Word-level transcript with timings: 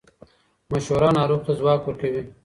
مشوره 0.69 1.09
ناروغ 1.17 1.41
ته 1.45 1.51
ځواک 1.59 1.81
ورکوي. 1.83 2.21